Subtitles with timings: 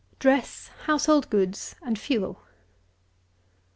[0.17, 2.41] DRESS, HOUSEHOLD GOODS, AND FUEL.